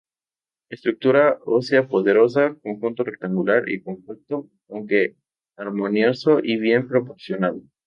Estructura 0.69 1.37
ósea 1.45 1.87
poderosa, 1.87 2.55
conjunto 2.63 3.03
rectangular 3.03 3.69
y 3.69 3.83
compacto, 3.83 4.49
aunque 4.67 5.15
armonioso 5.57 6.39
y 6.41 6.57
bien 6.57 6.87
proporcionado. 6.87 7.61